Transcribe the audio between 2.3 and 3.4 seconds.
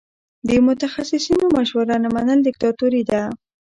دیکتاتوري ده.